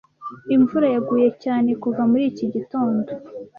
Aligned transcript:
Imvura 0.55 0.87
yaguye 0.95 1.29
cyane 1.43 1.69
kuva 1.83 2.01
muri 2.11 2.23
iki 2.31 2.45
gitondo, 2.53 3.11